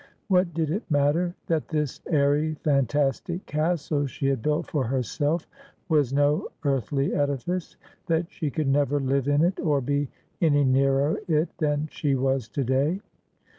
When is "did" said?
0.55-0.71